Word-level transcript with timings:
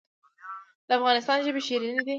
د 0.87 0.89
افغانستان 0.99 1.37
ژبې 1.45 1.61
شیرینې 1.67 2.01
دي 2.05 2.09